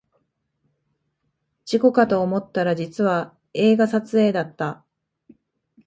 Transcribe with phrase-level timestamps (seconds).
[1.63, 4.83] 事故かと思ったら実は映画撮影だった